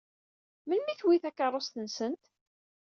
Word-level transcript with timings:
Melmi 0.67 0.91
i 0.93 0.97
tewwi 0.99 1.17
takeṛṛust-nsent? 1.23 2.23